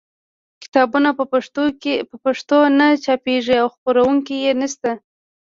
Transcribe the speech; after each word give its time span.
کتابونه 0.63 1.09
په 2.11 2.15
پښتو 2.25 2.57
نه 2.79 2.87
چاپېږي 3.03 3.55
او 3.63 3.67
خپرونکي 3.75 4.35
یې 4.45 4.51
نشته. 4.61 4.91